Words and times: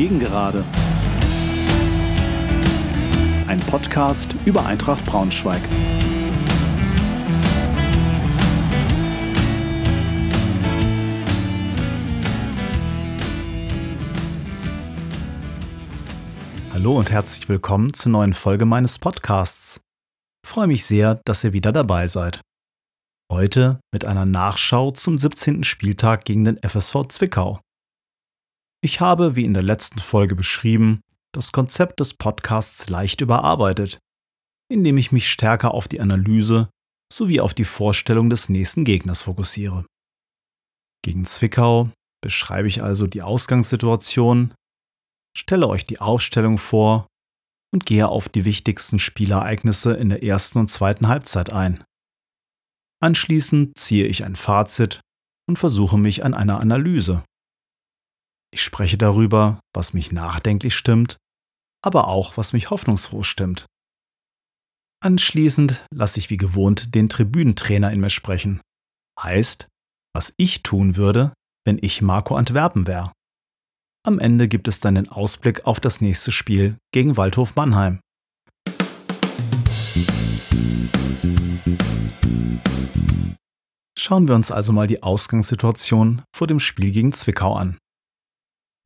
Gegengerade. 0.00 0.64
Ein 3.46 3.60
Podcast 3.60 4.34
über 4.46 4.64
Eintracht 4.64 5.04
Braunschweig. 5.04 5.60
Hallo 16.72 16.96
und 16.96 17.10
herzlich 17.10 17.50
willkommen 17.50 17.92
zur 17.92 18.12
neuen 18.12 18.32
Folge 18.32 18.64
meines 18.64 18.98
Podcasts. 18.98 19.82
Ich 20.42 20.48
freue 20.48 20.66
mich 20.66 20.86
sehr, 20.86 21.20
dass 21.26 21.44
ihr 21.44 21.52
wieder 21.52 21.72
dabei 21.72 22.06
seid. 22.06 22.40
Heute 23.30 23.80
mit 23.92 24.06
einer 24.06 24.24
Nachschau 24.24 24.92
zum 24.92 25.18
17. 25.18 25.62
Spieltag 25.62 26.24
gegen 26.24 26.44
den 26.44 26.58
FSV 26.62 27.06
Zwickau. 27.08 27.60
Ich 28.82 29.00
habe, 29.00 29.36
wie 29.36 29.44
in 29.44 29.54
der 29.54 29.62
letzten 29.62 29.98
Folge 29.98 30.34
beschrieben, 30.34 31.02
das 31.32 31.52
Konzept 31.52 32.00
des 32.00 32.14
Podcasts 32.14 32.88
leicht 32.88 33.20
überarbeitet, 33.20 33.98
indem 34.70 34.96
ich 34.96 35.12
mich 35.12 35.30
stärker 35.30 35.74
auf 35.74 35.86
die 35.86 36.00
Analyse 36.00 36.70
sowie 37.12 37.40
auf 37.40 37.54
die 37.54 37.64
Vorstellung 37.64 38.30
des 38.30 38.48
nächsten 38.48 38.84
Gegners 38.84 39.22
fokussiere. 39.22 39.84
Gegen 41.02 41.26
Zwickau 41.26 41.90
beschreibe 42.22 42.68
ich 42.68 42.82
also 42.82 43.06
die 43.06 43.22
Ausgangssituation, 43.22 44.54
stelle 45.36 45.68
euch 45.68 45.86
die 45.86 46.00
Aufstellung 46.00 46.56
vor 46.56 47.06
und 47.72 47.86
gehe 47.86 48.08
auf 48.08 48.28
die 48.28 48.44
wichtigsten 48.44 48.98
Spielereignisse 48.98 49.94
in 49.94 50.08
der 50.08 50.22
ersten 50.22 50.58
und 50.58 50.68
zweiten 50.68 51.08
Halbzeit 51.08 51.52
ein. 51.52 51.84
Anschließend 53.02 53.78
ziehe 53.78 54.06
ich 54.06 54.24
ein 54.24 54.36
Fazit 54.36 55.00
und 55.48 55.58
versuche 55.58 55.98
mich 55.98 56.24
an 56.24 56.34
einer 56.34 56.60
Analyse. 56.60 57.24
Ich 58.52 58.62
spreche 58.62 58.98
darüber, 58.98 59.60
was 59.72 59.92
mich 59.92 60.10
nachdenklich 60.10 60.74
stimmt, 60.74 61.18
aber 61.82 62.08
auch 62.08 62.36
was 62.36 62.52
mich 62.52 62.70
hoffnungsfroh 62.70 63.22
stimmt. 63.22 63.66
Anschließend 65.02 65.84
lasse 65.92 66.18
ich 66.18 66.30
wie 66.30 66.36
gewohnt 66.36 66.94
den 66.94 67.08
Tribünentrainer 67.08 67.92
in 67.92 68.00
mir 68.00 68.10
sprechen. 68.10 68.60
Heißt, 69.18 69.66
was 70.12 70.34
ich 70.36 70.62
tun 70.62 70.96
würde, 70.96 71.32
wenn 71.64 71.78
ich 71.80 72.02
Marco 72.02 72.34
Antwerpen 72.34 72.86
wäre. 72.86 73.12
Am 74.04 74.18
Ende 74.18 74.48
gibt 74.48 74.66
es 74.66 74.80
dann 74.80 74.96
den 74.96 75.08
Ausblick 75.08 75.66
auf 75.66 75.78
das 75.78 76.00
nächste 76.00 76.32
Spiel 76.32 76.76
gegen 76.92 77.16
Waldhof 77.16 77.54
Mannheim. 77.54 78.00
Schauen 83.96 84.26
wir 84.26 84.34
uns 84.34 84.50
also 84.50 84.72
mal 84.72 84.86
die 84.86 85.02
Ausgangssituation 85.02 86.22
vor 86.34 86.46
dem 86.46 86.58
Spiel 86.58 86.90
gegen 86.90 87.12
Zwickau 87.12 87.54
an. 87.54 87.78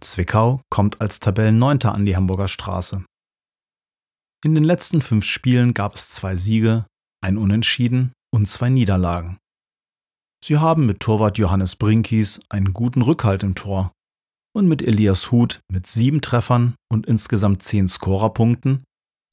Zwickau 0.03 0.61
kommt 0.71 1.01
als 1.01 1.21
Tabellenneunter 1.21 1.95
an 1.95 2.07
die 2.07 2.17
Hamburger 2.17 2.49
Straße. 2.49 3.05
In 4.45 4.55
den 4.55 4.65
letzten 4.65 5.01
fünf 5.01 5.25
Spielen 5.25 5.73
gab 5.73 5.95
es 5.95 6.11
zwei 6.11 6.37
Siege, 6.37 6.87
ein 7.23 7.39
Unentschieden 7.39 8.13
und 8.33 8.47
zwei 8.47 8.69
Niederlagen. 8.69 9.39
Sie 10.45 10.59
haben 10.59 10.85
mit 10.85 11.01
Torwart 11.01 11.39
Johannes 11.39 11.77
Brinkies 11.77 12.41
einen 12.51 12.75
guten 12.75 13.01
Rückhalt 13.01 13.43
im 13.43 13.55
Tor 13.55 13.93
und 14.55 14.69
mit 14.69 14.83
Elias 14.83 15.33
Huth 15.33 15.61
mit 15.71 15.87
sieben 15.87 16.21
Treffern 16.21 16.75
und 16.93 17.07
insgesamt 17.07 17.63
zehn 17.63 17.89
Scorerpunkten 17.89 18.85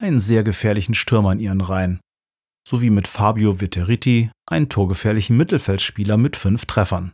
einen 0.02 0.20
sehr 0.20 0.42
gefährlichen 0.42 0.94
Stürmer 0.94 1.32
in 1.32 1.40
ihren 1.40 1.60
Reihen, 1.60 2.00
sowie 2.66 2.90
mit 2.90 3.06
Fabio 3.06 3.60
Vitteriti 3.60 4.30
einen 4.48 4.68
torgefährlichen 4.68 5.36
Mittelfeldspieler 5.36 6.16
mit 6.16 6.36
fünf 6.36 6.64
Treffern. 6.64 7.12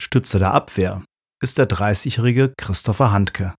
Stütze 0.00 0.38
der 0.38 0.54
Abwehr 0.54 1.04
ist 1.42 1.58
der 1.58 1.68
30-jährige 1.68 2.54
Christopher 2.56 3.10
Handke. 3.10 3.54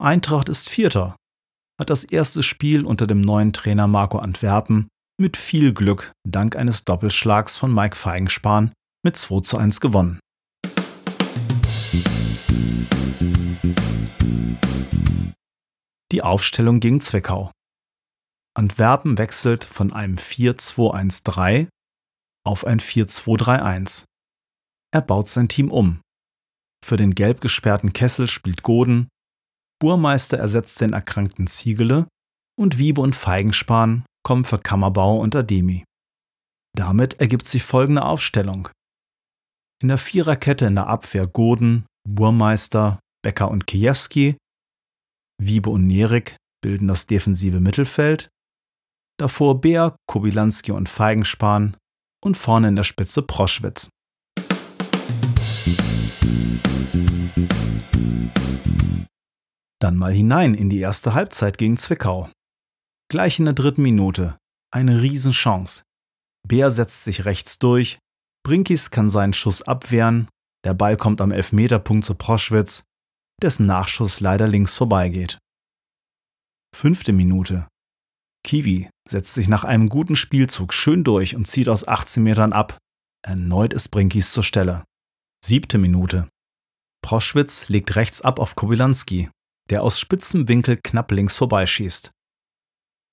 Eintracht 0.00 0.48
ist 0.48 0.68
Vierter, 0.68 1.16
hat 1.80 1.90
das 1.90 2.04
erste 2.04 2.44
Spiel 2.44 2.86
unter 2.86 3.08
dem 3.08 3.20
neuen 3.20 3.52
Trainer 3.52 3.88
Marco 3.88 4.18
Antwerpen 4.18 4.86
mit 5.20 5.36
viel 5.36 5.74
Glück 5.74 6.12
dank 6.24 6.54
eines 6.54 6.84
Doppelschlags 6.84 7.56
von 7.56 7.74
Mike 7.74 7.96
Feigenspahn 7.96 8.72
mit 9.04 9.16
2 9.16 9.40
zu 9.40 9.58
1 9.58 9.80
gewonnen. 9.80 10.20
Die 16.12 16.22
Aufstellung 16.22 16.78
gegen 16.78 17.00
Zwickau. 17.00 17.50
Antwerpen 18.54 19.18
wechselt 19.18 19.64
von 19.64 19.92
einem 19.92 20.16
4-2-1-3 20.16 21.68
auf 22.44 22.64
ein 22.64 22.78
4-2-3-1. 22.78 24.04
Er 24.92 25.00
baut 25.02 25.28
sein 25.28 25.48
Team 25.48 25.72
um. 25.72 26.00
Für 26.86 26.96
den 26.96 27.16
gelb 27.16 27.40
gesperrten 27.40 27.92
Kessel 27.92 28.28
spielt 28.28 28.62
Goden, 28.62 29.08
Burmeister 29.80 30.38
ersetzt 30.38 30.80
den 30.80 30.92
erkrankten 30.92 31.48
Ziegele 31.48 32.06
und 32.56 32.78
Wiebe 32.78 33.00
und 33.00 33.16
Feigenspan 33.16 34.04
kommen 34.24 34.44
für 34.44 34.60
Kammerbau 34.60 35.18
und 35.18 35.34
Ademi. 35.34 35.82
Damit 36.76 37.14
ergibt 37.18 37.48
sich 37.48 37.64
folgende 37.64 38.04
Aufstellung. 38.04 38.68
In 39.82 39.88
der 39.88 39.98
Viererkette 39.98 40.66
in 40.66 40.76
der 40.76 40.86
Abwehr 40.86 41.26
Goden, 41.26 41.86
Burmeister, 42.08 43.00
Becker 43.20 43.50
und 43.50 43.66
Kiewski. 43.66 44.36
Wiebe 45.42 45.70
und 45.70 45.88
Nerik 45.88 46.36
bilden 46.62 46.86
das 46.86 47.08
defensive 47.08 47.58
Mittelfeld 47.58 48.28
davor 49.18 49.60
Beer, 49.60 49.96
Kobilanski 50.06 50.70
und 50.70 50.88
Feigenspan 50.88 51.76
und 52.22 52.36
vorne 52.36 52.68
in 52.68 52.76
der 52.76 52.84
Spitze 52.84 53.22
Proschwitz. 53.22 53.88
Dann 59.80 59.96
mal 59.96 60.12
hinein 60.12 60.54
in 60.54 60.70
die 60.70 60.80
erste 60.80 61.14
Halbzeit 61.14 61.58
gegen 61.58 61.76
Zwickau. 61.76 62.30
Gleich 63.08 63.38
in 63.38 63.44
der 63.44 63.54
dritten 63.54 63.82
Minute. 63.82 64.36
Eine 64.72 65.02
Riesenchance. 65.02 65.82
Bär 66.46 66.70
setzt 66.70 67.04
sich 67.04 67.24
rechts 67.24 67.58
durch, 67.58 67.98
Brinkis 68.46 68.90
kann 68.90 69.10
seinen 69.10 69.32
Schuss 69.32 69.62
abwehren, 69.62 70.28
der 70.64 70.74
Ball 70.74 70.96
kommt 70.96 71.20
am 71.20 71.32
Elfmeterpunkt 71.32 72.04
zu 72.04 72.14
Proschwitz, 72.14 72.84
dessen 73.42 73.66
Nachschuss 73.66 74.20
leider 74.20 74.46
links 74.46 74.74
vorbeigeht. 74.74 75.38
Fünfte 76.74 77.12
Minute. 77.12 77.66
Kiwi 78.44 78.88
setzt 79.08 79.34
sich 79.34 79.48
nach 79.48 79.64
einem 79.64 79.88
guten 79.88 80.14
Spielzug 80.14 80.72
schön 80.72 81.02
durch 81.02 81.34
und 81.34 81.48
zieht 81.48 81.68
aus 81.68 81.88
18 81.88 82.22
Metern 82.22 82.52
ab. 82.52 82.78
Erneut 83.26 83.72
ist 83.72 83.88
Brinkis 83.88 84.30
zur 84.30 84.44
Stelle. 84.44 84.84
Siebte 85.44 85.78
Minute. 85.78 86.28
Proschwitz 87.02 87.68
legt 87.68 87.94
rechts 87.96 88.20
ab 88.22 88.38
auf 88.40 88.56
Kobylanski, 88.56 89.30
der 89.70 89.82
aus 89.82 90.00
spitzem 90.00 90.48
Winkel 90.48 90.76
knapp 90.76 91.12
links 91.12 91.36
vorbeischießt. 91.36 92.10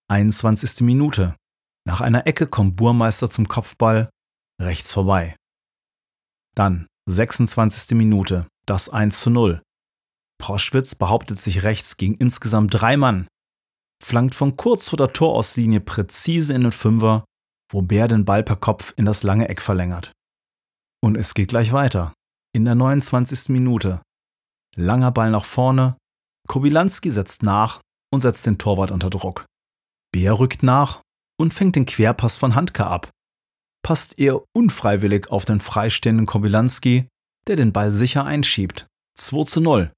21. 0.09 0.81
Minute. 0.81 1.35
Nach 1.85 2.01
einer 2.01 2.25
Ecke 2.27 2.47
kommt 2.47 2.75
Burmeister 2.75 3.29
zum 3.29 3.47
Kopfball, 3.47 4.09
rechts 4.61 4.91
vorbei. 4.91 5.35
Dann 6.55 6.87
26. 7.09 7.95
Minute, 7.97 8.47
das 8.65 8.89
1 8.89 9.19
zu 9.19 9.29
0. 9.29 9.61
Proschwitz 10.39 10.95
behauptet 10.95 11.41
sich 11.41 11.63
rechts 11.63 11.97
gegen 11.97 12.15
insgesamt 12.15 12.73
drei 12.73 12.97
Mann, 12.97 13.27
flankt 14.01 14.35
von 14.35 14.55
kurz 14.55 14.89
vor 14.89 14.97
der 14.97 15.13
Torauslinie 15.13 15.81
präzise 15.81 16.53
in 16.53 16.63
den 16.63 16.71
Fünfer, 16.71 17.25
wo 17.71 17.81
Bär 17.81 18.07
den 18.07 18.25
Ball 18.25 18.43
per 18.43 18.55
Kopf 18.55 18.93
in 18.97 19.05
das 19.05 19.23
lange 19.23 19.49
Eck 19.49 19.61
verlängert. 19.61 20.12
Und 21.03 21.15
es 21.15 21.33
geht 21.33 21.49
gleich 21.49 21.73
weiter. 21.73 22.13
In 22.55 22.65
der 22.65 22.75
29. 22.75 23.49
Minute. 23.49 24.01
Langer 24.75 25.11
Ball 25.11 25.31
nach 25.31 25.45
vorne. 25.45 25.97
Kobilanski 26.47 27.11
setzt 27.11 27.43
nach 27.43 27.81
und 28.13 28.21
setzt 28.21 28.45
den 28.45 28.57
Torwart 28.57 28.91
unter 28.91 29.09
Druck. 29.09 29.45
Bär 30.13 30.39
rückt 30.39 30.63
nach 30.63 31.01
und 31.39 31.53
fängt 31.53 31.75
den 31.75 31.85
Querpass 31.85 32.37
von 32.37 32.55
Handke 32.55 32.85
ab. 32.85 33.09
Passt 33.83 34.17
eher 34.17 34.41
unfreiwillig 34.55 35.29
auf 35.29 35.45
den 35.45 35.59
freistehenden 35.59 36.25
Kobilanski, 36.25 37.07
der 37.47 37.55
den 37.55 37.73
Ball 37.73 37.91
sicher 37.91 38.23
einschiebt. 38.23 38.87
2 39.17 39.43
zu 39.43 39.61
0. 39.61 39.91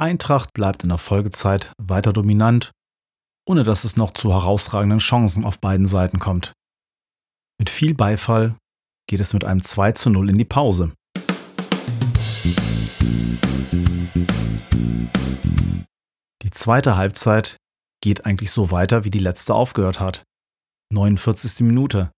Eintracht 0.00 0.52
bleibt 0.54 0.82
in 0.82 0.88
der 0.88 0.98
Folgezeit 0.98 1.72
weiter 1.78 2.12
dominant 2.12 2.72
ohne 3.46 3.64
dass 3.64 3.84
es 3.84 3.96
noch 3.96 4.12
zu 4.12 4.32
herausragenden 4.32 4.98
Chancen 4.98 5.44
auf 5.44 5.58
beiden 5.58 5.86
Seiten 5.86 6.18
kommt. 6.18 6.52
Mit 7.58 7.70
viel 7.70 7.94
Beifall 7.94 8.56
geht 9.08 9.20
es 9.20 9.32
mit 9.32 9.44
einem 9.44 9.62
2 9.62 9.92
zu 9.92 10.10
0 10.10 10.30
in 10.30 10.38
die 10.38 10.44
Pause. 10.44 10.92
Die 16.42 16.50
zweite 16.50 16.96
Halbzeit 16.96 17.56
geht 18.02 18.26
eigentlich 18.26 18.50
so 18.50 18.70
weiter, 18.70 19.04
wie 19.04 19.10
die 19.10 19.18
letzte 19.18 19.54
aufgehört 19.54 20.00
hat. 20.00 20.24
49. 20.92 21.60
Minute. 21.60 22.10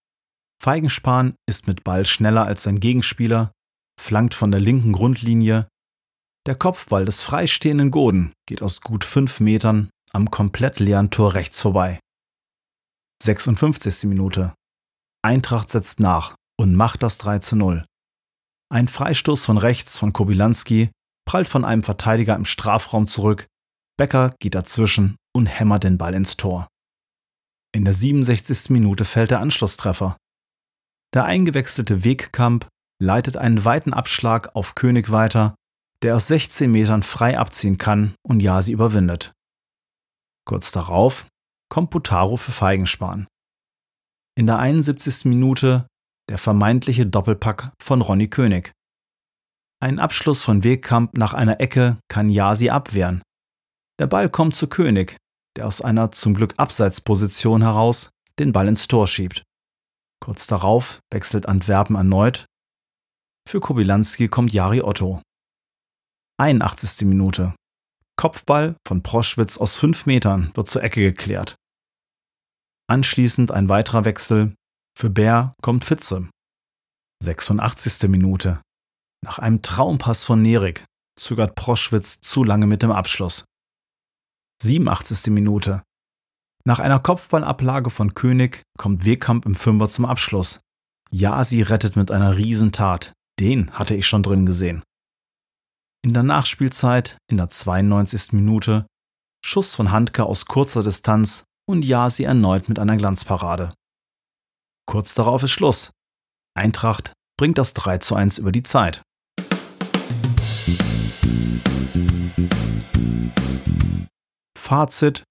Feigenspan 0.63 1.35
ist 1.47 1.67
mit 1.67 1.85
Ball 1.85 2.07
schneller 2.07 2.47
als 2.47 2.65
sein 2.65 2.81
Gegenspieler, 2.81 3.53
flankt 4.01 4.35
von 4.35 4.51
der 4.51 4.61
linken 4.61 4.93
Grundlinie. 4.93 5.69
Der 6.47 6.55
Kopfball 6.55 7.05
des 7.05 7.23
freistehenden 7.23 7.91
Goden 7.91 8.33
geht 8.47 8.63
aus 8.63 8.81
gut 8.81 9.05
fünf 9.05 9.41
Metern 9.41 9.91
am 10.13 10.31
komplett 10.31 10.81
leeren 10.81 11.11
Tor 11.11 11.35
rechts 11.35 11.61
vorbei. 11.61 12.01
56. 13.23 14.05
Minute. 14.05 14.55
Eintracht 15.23 15.71
setzt 15.71 16.01
nach 16.01 16.35
und 16.59 16.75
macht 16.75 17.03
das 17.03 17.19
3 17.19 17.41
zu 17.41 17.57
0. 17.57 17.85
Ein 18.73 18.89
Freistoß 18.89 19.45
von 19.45 19.59
rechts 19.59 19.99
von 19.99 20.13
Kobilanski 20.13 20.91
prallt 21.27 21.49
von 21.49 21.65
einem 21.65 21.83
Verteidiger 21.83 22.35
im 22.37 22.45
Strafraum 22.45 23.07
zurück, 23.07 23.47
Becker 23.97 24.35
geht 24.41 24.55
dazwischen 24.55 25.17
und 25.33 25.47
hämmert 25.47 25.85
den 25.85 25.99
Ball 25.99 26.15
ins 26.15 26.37
Tor. 26.37 26.69
In 27.73 27.85
der 27.85 27.95
67. 27.95 28.71
Minute 28.71 29.05
fällt 29.05 29.31
der 29.31 29.41
Anschlusstreffer. 29.41 30.17
Der 31.15 31.25
eingewechselte 31.25 32.05
Wegkamp 32.05 32.69
leitet 33.01 33.37
einen 33.37 33.65
weiten 33.65 33.93
Abschlag 33.93 34.55
auf 34.55 34.75
König 34.75 35.11
weiter, 35.11 35.55
der 36.03 36.17
aus 36.17 36.29
16 36.29 36.71
Metern 36.71 37.03
frei 37.03 37.39
abziehen 37.39 37.79
kann 37.79 38.15
und 38.23 38.41
Jasi 38.41 38.73
überwindet. 38.73 39.33
Kurz 40.45 40.73
darauf 40.73 41.27
kommt 41.69 41.91
Butaro 41.91 42.37
für 42.37 42.53
Feigenspan. 42.53 43.27
In 44.37 44.47
der 44.47 44.59
71. 44.59 45.25
Minute 45.25 45.87
der 46.29 46.39
vermeintliche 46.39 47.07
Doppelpack 47.07 47.73
von 47.81 48.01
Ronny 48.01 48.29
König. 48.29 48.73
Ein 49.81 49.99
Abschluss 49.99 50.43
von 50.43 50.65
Wegkamp 50.65 51.17
nach 51.19 51.35
einer 51.35 51.61
Ecke 51.61 51.99
kann 52.09 52.31
Jasi 52.31 52.71
abwehren. 52.71 53.23
Der 53.99 54.07
Ball 54.07 54.29
kommt 54.29 54.55
zu 54.55 54.67
König, 54.67 55.17
der 55.57 55.67
aus 55.67 55.81
einer 55.81 56.11
zum 56.11 56.35
Glück 56.35 56.55
Abseitsposition 56.57 57.63
heraus 57.63 58.11
den 58.39 58.53
Ball 58.53 58.69
ins 58.69 58.89
Tor 58.89 59.07
schiebt. 59.07 59.45
Kurz 60.21 60.47
darauf 60.47 61.01
wechselt 61.13 61.47
Antwerpen 61.47 61.97
erneut. 61.97 62.47
Für 63.49 63.61
Kobylanski 63.61 64.29
kommt 64.29 64.53
Jari 64.53 64.81
Otto. 64.81 65.21
81. 66.41 67.07
Minute. 67.07 67.55
Kopfball 68.17 68.77
von 68.87 69.03
Proschwitz 69.03 69.59
aus 69.59 69.77
5 69.77 70.07
Metern 70.07 70.51
wird 70.55 70.69
zur 70.69 70.83
Ecke 70.83 71.01
geklärt. 71.01 71.57
Anschließend 72.89 73.51
ein 73.51 73.69
weiterer 73.69 74.05
Wechsel. 74.05 74.55
Für 74.97 75.11
Bär 75.11 75.55
kommt 75.61 75.85
Fitze. 75.85 76.29
86. 77.25 78.09
Minute. 78.09 78.63
Nach 79.25 79.39
einem 79.39 79.61
Traumpass 79.63 80.25
von 80.25 80.41
Nerik 80.41 80.85
zögert 81.19 81.57
Proschwitz 81.57 82.21
zu 82.21 82.45
lange 82.45 82.67
mit 82.67 82.83
dem 82.83 82.93
Abschluss. 82.93 83.45
87. 84.63 85.33
Minute. 85.33 85.83
Nach 86.65 86.79
einer 86.79 87.01
Kopfballablage 87.01 87.91
von 87.91 88.15
König 88.15 88.63
kommt 88.79 89.05
Wehkamp 89.05 89.47
im 89.47 89.55
Fünfer 89.55 89.91
zum 89.91 90.05
Abschluss. 90.05 90.61
Jasi 91.11 91.63
rettet 91.63 91.97
mit 91.97 92.11
einer 92.11 92.37
Riesentat. 92.37 93.13
Den 93.41 93.71
hatte 93.73 93.95
ich 93.95 94.07
schon 94.07 94.23
drin 94.23 94.47
gesehen. 94.47 94.83
In 96.05 96.15
der 96.15 96.23
Nachspielzeit, 96.23 97.19
in 97.29 97.37
der 97.37 97.49
92. 97.49 98.33
Minute, 98.33 98.87
Schuss 99.45 99.75
von 99.75 99.91
Handke 99.91 100.25
aus 100.25 100.47
kurzer 100.47 100.83
Distanz 100.83 101.45
und 101.69 101.85
Jasi 101.85 102.25
erneut 102.25 102.69
mit 102.69 102.79
einer 102.79 102.97
Glanzparade. 102.97 103.73
Kurz 104.87 105.15
darauf 105.15 105.43
ist 105.43 105.51
Schluss. 105.51 105.91
Eintracht 106.57 107.13
bringt 107.39 107.59
das 107.59 107.75
3 107.75 107.99
zu 107.99 108.15
1 108.15 108.39
über 108.39 108.53
die 108.53 108.63
Zeit. 108.63 109.03
Fazit 114.57 115.25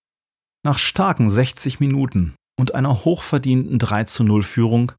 Nach 0.66 0.78
starken 0.78 1.30
60 1.30 1.80
Minuten 1.80 2.36
und 2.60 2.76
einer 2.76 3.06
hochverdienten 3.06 3.80
3 3.80 4.04
zu 4.06 4.24
0 4.24 4.44
Führung 4.44 4.92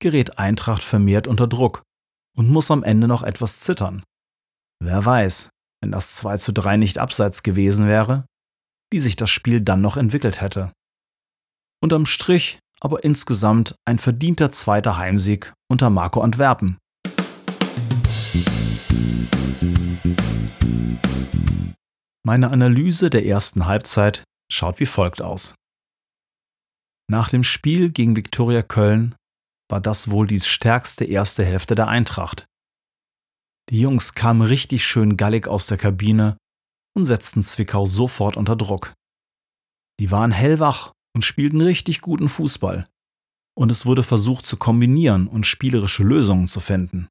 gerät 0.00 0.38
Eintracht 0.38 0.82
vermehrt 0.82 1.26
unter 1.26 1.46
Druck 1.46 1.82
und 2.36 2.48
muss 2.48 2.70
am 2.70 2.82
Ende 2.82 3.08
noch 3.08 3.22
etwas 3.22 3.60
zittern. 3.60 4.02
Wer 4.80 5.04
weiß, 5.04 5.50
wenn 5.80 5.90
das 5.90 6.14
2 6.16 6.38
zu 6.38 6.52
3 6.52 6.76
nicht 6.76 6.98
abseits 6.98 7.42
gewesen 7.42 7.86
wäre, 7.86 8.26
wie 8.90 9.00
sich 9.00 9.16
das 9.16 9.30
Spiel 9.30 9.60
dann 9.60 9.80
noch 9.80 9.96
entwickelt 9.96 10.40
hätte. 10.40 10.72
Unterm 11.80 12.06
Strich 12.06 12.58
aber 12.80 13.04
insgesamt 13.04 13.74
ein 13.84 13.98
verdienter 13.98 14.50
zweiter 14.50 14.96
Heimsieg 14.96 15.52
unter 15.70 15.90
Marco 15.90 16.20
Antwerpen. 16.20 16.78
Meine 22.24 22.50
Analyse 22.50 23.10
der 23.10 23.24
ersten 23.24 23.66
Halbzeit 23.66 24.24
schaut 24.52 24.80
wie 24.80 24.86
folgt 24.86 25.22
aus. 25.22 25.54
Nach 27.10 27.30
dem 27.30 27.42
Spiel 27.42 27.90
gegen 27.90 28.16
Viktoria 28.16 28.62
Köln 28.62 29.14
war 29.70 29.80
das 29.80 30.10
wohl 30.10 30.26
die 30.26 30.40
stärkste 30.40 31.04
erste 31.04 31.44
Hälfte 31.44 31.74
der 31.74 31.88
Eintracht. 31.88 32.46
Die 33.70 33.80
Jungs 33.80 34.14
kamen 34.14 34.42
richtig 34.42 34.86
schön 34.86 35.16
gallig 35.16 35.46
aus 35.46 35.66
der 35.66 35.78
Kabine 35.78 36.36
und 36.94 37.04
setzten 37.04 37.42
Zwickau 37.42 37.86
sofort 37.86 38.36
unter 38.36 38.56
Druck. 38.56 38.94
Die 40.00 40.10
waren 40.10 40.32
hellwach 40.32 40.92
und 41.14 41.24
spielten 41.24 41.60
richtig 41.60 42.00
guten 42.00 42.28
Fußball. 42.28 42.84
Und 43.56 43.72
es 43.72 43.86
wurde 43.86 44.02
versucht 44.02 44.46
zu 44.46 44.56
kombinieren 44.56 45.26
und 45.26 45.46
spielerische 45.46 46.04
Lösungen 46.04 46.46
zu 46.46 46.60
finden. 46.60 47.08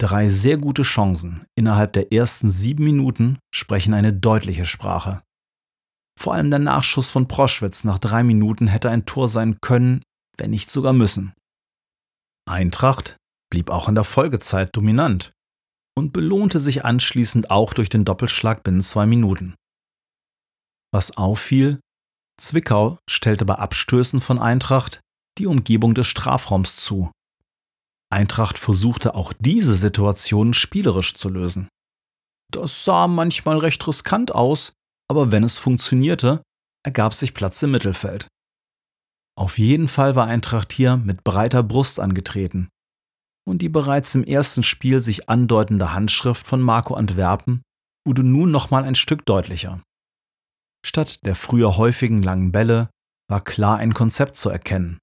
Drei 0.00 0.28
sehr 0.28 0.58
gute 0.58 0.82
Chancen 0.82 1.46
innerhalb 1.56 1.92
der 1.92 2.12
ersten 2.12 2.50
sieben 2.50 2.84
Minuten 2.84 3.38
sprechen 3.54 3.94
eine 3.94 4.12
deutliche 4.12 4.66
Sprache. 4.66 5.22
Vor 6.18 6.34
allem 6.34 6.50
der 6.50 6.58
Nachschuss 6.58 7.10
von 7.10 7.28
Proschwitz 7.28 7.84
nach 7.84 7.98
drei 7.98 8.22
Minuten 8.22 8.66
hätte 8.66 8.90
ein 8.90 9.06
Tor 9.06 9.28
sein 9.28 9.58
können, 9.60 10.02
wenn 10.36 10.50
nicht 10.50 10.70
sogar 10.70 10.92
müssen. 10.92 11.32
Eintracht 12.46 13.16
blieb 13.50 13.70
auch 13.70 13.88
in 13.88 13.94
der 13.94 14.04
Folgezeit 14.04 14.76
dominant 14.76 15.32
und 15.96 16.12
belohnte 16.12 16.60
sich 16.60 16.84
anschließend 16.84 17.50
auch 17.50 17.72
durch 17.72 17.88
den 17.88 18.04
Doppelschlag 18.04 18.64
binnen 18.64 18.82
zwei 18.82 19.06
Minuten. 19.06 19.54
Was 20.92 21.16
auffiel, 21.16 21.80
Zwickau 22.40 22.98
stellte 23.08 23.44
bei 23.44 23.54
Abstößen 23.54 24.20
von 24.20 24.38
Eintracht 24.38 25.00
die 25.38 25.46
Umgebung 25.46 25.94
des 25.94 26.06
Strafraums 26.06 26.76
zu. 26.76 27.10
Eintracht 28.12 28.58
versuchte 28.58 29.14
auch 29.14 29.32
diese 29.38 29.76
Situation 29.76 30.54
spielerisch 30.54 31.14
zu 31.14 31.28
lösen. 31.28 31.68
Das 32.52 32.84
sah 32.84 33.08
manchmal 33.08 33.58
recht 33.58 33.86
riskant 33.86 34.32
aus, 34.32 34.72
aber 35.10 35.32
wenn 35.32 35.42
es 35.42 35.58
funktionierte, 35.58 36.42
ergab 36.84 37.14
sich 37.14 37.34
Platz 37.34 37.62
im 37.62 37.72
Mittelfeld. 37.72 38.28
Auf 39.36 39.58
jeden 39.58 39.88
Fall 39.88 40.14
war 40.14 40.26
Eintracht 40.26 40.72
hier 40.72 40.96
mit 40.96 41.24
breiter 41.24 41.62
Brust 41.62 41.98
angetreten 41.98 42.68
und 43.46 43.62
die 43.62 43.68
bereits 43.68 44.14
im 44.14 44.24
ersten 44.24 44.62
Spiel 44.62 45.00
sich 45.00 45.28
andeutende 45.28 45.92
Handschrift 45.92 46.46
von 46.46 46.60
Marco 46.60 46.94
Antwerpen 46.94 47.62
wurde 48.06 48.22
nun 48.22 48.50
nochmal 48.50 48.84
ein 48.84 48.94
Stück 48.94 49.24
deutlicher. 49.26 49.82
Statt 50.84 51.24
der 51.24 51.34
früher 51.34 51.76
häufigen 51.76 52.22
langen 52.22 52.52
Bälle 52.52 52.90
war 53.28 53.42
klar 53.42 53.78
ein 53.78 53.94
Konzept 53.94 54.36
zu 54.36 54.50
erkennen. 54.50 54.98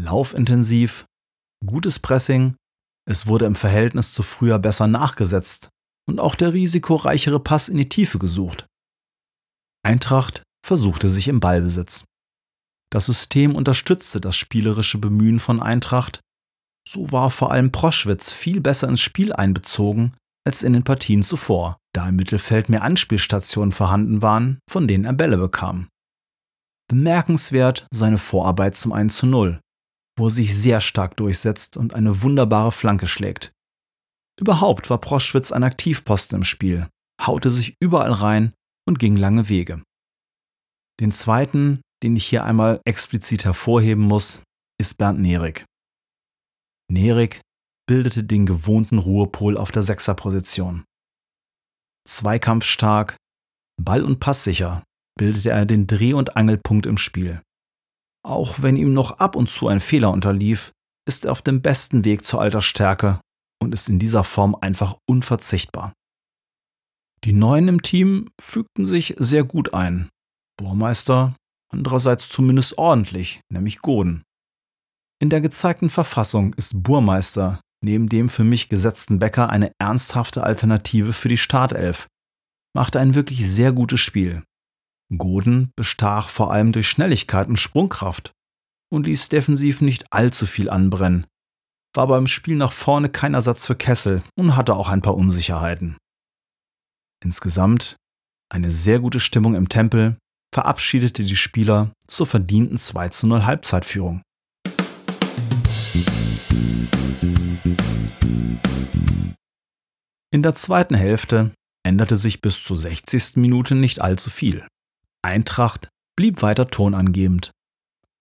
Laufintensiv, 0.00 1.06
gutes 1.64 1.98
Pressing, 1.98 2.56
es 3.08 3.26
wurde 3.26 3.46
im 3.46 3.54
Verhältnis 3.54 4.12
zu 4.12 4.22
früher 4.22 4.58
besser 4.58 4.86
nachgesetzt 4.86 5.70
und 6.08 6.20
auch 6.20 6.34
der 6.34 6.52
risikoreichere 6.52 7.40
Pass 7.40 7.68
in 7.68 7.78
die 7.78 7.88
Tiefe 7.88 8.18
gesucht. 8.18 8.66
Eintracht 9.82 10.42
versuchte 10.64 11.08
sich 11.08 11.28
im 11.28 11.40
Ballbesitz. 11.40 12.04
Das 12.90 13.06
System 13.06 13.54
unterstützte 13.56 14.20
das 14.20 14.36
spielerische 14.36 14.98
Bemühen 14.98 15.40
von 15.40 15.62
Eintracht 15.62 16.20
so 16.88 17.10
war 17.10 17.30
vor 17.30 17.50
allem 17.50 17.72
Proschwitz 17.72 18.32
viel 18.32 18.60
besser 18.60 18.88
ins 18.88 19.00
Spiel 19.00 19.32
einbezogen 19.32 20.16
als 20.46 20.62
in 20.62 20.72
den 20.72 20.84
Partien 20.84 21.22
zuvor, 21.22 21.78
da 21.92 22.08
im 22.08 22.16
Mittelfeld 22.16 22.68
mehr 22.68 22.82
Anspielstationen 22.82 23.72
vorhanden 23.72 24.22
waren, 24.22 24.60
von 24.70 24.86
denen 24.86 25.04
er 25.04 25.12
Bälle 25.12 25.36
bekam. 25.36 25.88
Bemerkenswert 26.88 27.86
seine 27.92 28.18
Vorarbeit 28.18 28.76
zum 28.76 28.92
1 28.92 29.16
zu 29.16 29.26
0, 29.26 29.60
wo 30.16 30.28
er 30.28 30.30
sich 30.30 30.56
sehr 30.56 30.80
stark 30.80 31.16
durchsetzt 31.16 31.76
und 31.76 31.94
eine 31.94 32.22
wunderbare 32.22 32.70
Flanke 32.70 33.08
schlägt. 33.08 33.52
Überhaupt 34.40 34.88
war 34.88 34.98
Proschwitz 34.98 35.50
ein 35.50 35.64
Aktivposten 35.64 36.38
im 36.38 36.44
Spiel, 36.44 36.88
haute 37.20 37.50
sich 37.50 37.74
überall 37.82 38.12
rein 38.12 38.52
und 38.86 38.98
ging 39.00 39.16
lange 39.16 39.48
Wege. 39.48 39.82
Den 41.00 41.10
zweiten, 41.10 41.80
den 42.02 42.14
ich 42.14 42.26
hier 42.26 42.44
einmal 42.44 42.80
explizit 42.84 43.44
hervorheben 43.44 44.04
muss, 44.04 44.42
ist 44.78 44.96
Bernd 44.96 45.20
Nerik. 45.20 45.64
Nerik 46.88 47.40
bildete 47.86 48.24
den 48.24 48.46
gewohnten 48.46 48.98
Ruhepol 48.98 49.56
auf 49.56 49.70
der 49.70 49.82
Sechserposition. 49.82 50.84
Zweikampfstark, 52.06 53.16
Ball- 53.80 54.04
und 54.04 54.20
Passsicher 54.20 54.84
bildete 55.18 55.50
er 55.50 55.66
den 55.66 55.86
Dreh- 55.86 56.12
und 56.12 56.36
Angelpunkt 56.36 56.86
im 56.86 56.98
Spiel. 56.98 57.42
Auch 58.24 58.62
wenn 58.62 58.76
ihm 58.76 58.92
noch 58.92 59.18
ab 59.18 59.36
und 59.36 59.48
zu 59.48 59.68
ein 59.68 59.80
Fehler 59.80 60.10
unterlief, 60.10 60.72
ist 61.08 61.24
er 61.24 61.32
auf 61.32 61.42
dem 61.42 61.62
besten 61.62 62.04
Weg 62.04 62.24
zur 62.24 62.40
Altersstärke 62.40 63.20
und 63.62 63.72
ist 63.72 63.88
in 63.88 63.98
dieser 63.98 64.24
Form 64.24 64.56
einfach 64.60 64.96
unverzichtbar. 65.08 65.92
Die 67.24 67.32
Neuen 67.32 67.68
im 67.68 67.82
Team 67.82 68.30
fügten 68.40 68.84
sich 68.84 69.14
sehr 69.18 69.44
gut 69.44 69.74
ein. 69.74 70.08
Burmeister 70.58 71.34
andererseits 71.72 72.28
zumindest 72.28 72.78
ordentlich, 72.78 73.40
nämlich 73.52 73.78
Goden. 73.78 74.22
In 75.20 75.30
der 75.30 75.40
gezeigten 75.40 75.90
Verfassung 75.90 76.54
ist 76.54 76.82
Burmeister 76.82 77.60
neben 77.86 78.08
dem 78.08 78.28
für 78.28 78.42
mich 78.42 78.68
gesetzten 78.68 79.20
Becker 79.20 79.48
eine 79.48 79.70
ernsthafte 79.78 80.42
Alternative 80.42 81.12
für 81.12 81.28
die 81.28 81.36
Startelf, 81.36 82.08
machte 82.74 82.98
ein 82.98 83.14
wirklich 83.14 83.48
sehr 83.48 83.72
gutes 83.72 84.00
Spiel. 84.00 84.42
Goden 85.16 85.70
bestach 85.76 86.28
vor 86.28 86.52
allem 86.52 86.72
durch 86.72 86.88
Schnelligkeit 86.88 87.46
und 87.46 87.58
Sprungkraft 87.58 88.32
und 88.92 89.06
ließ 89.06 89.28
defensiv 89.28 89.80
nicht 89.80 90.04
allzu 90.10 90.46
viel 90.46 90.68
anbrennen, 90.68 91.26
war 91.94 92.08
beim 92.08 92.26
Spiel 92.26 92.56
nach 92.56 92.72
vorne 92.72 93.08
kein 93.08 93.34
Ersatz 93.34 93.66
für 93.66 93.76
Kessel 93.76 94.22
und 94.36 94.56
hatte 94.56 94.74
auch 94.74 94.88
ein 94.88 95.02
paar 95.02 95.14
Unsicherheiten. 95.14 95.96
Insgesamt 97.22 97.96
eine 98.52 98.72
sehr 98.72 98.98
gute 98.98 99.20
Stimmung 99.20 99.54
im 99.54 99.68
Tempel 99.68 100.18
verabschiedete 100.52 101.22
die 101.22 101.36
Spieler 101.36 101.92
zur 102.08 102.26
verdienten 102.26 102.78
2 102.78 103.10
zu 103.10 103.26
0 103.28 103.46
Halbzeitführung. 103.46 104.22
In 110.32 110.42
der 110.42 110.54
zweiten 110.54 110.94
Hälfte 110.94 111.52
änderte 111.82 112.16
sich 112.16 112.40
bis 112.40 112.62
zur 112.62 112.76
60. 112.76 113.36
Minute 113.36 113.74
nicht 113.74 114.02
allzu 114.02 114.28
viel. 114.28 114.66
Eintracht 115.22 115.88
blieb 116.16 116.42
weiter 116.42 116.68
tonangebend, 116.68 117.52